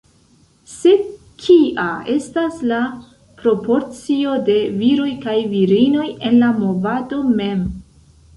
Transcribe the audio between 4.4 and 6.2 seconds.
de viroj kaj virinoj